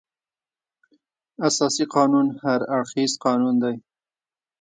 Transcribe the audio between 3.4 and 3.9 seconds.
دی.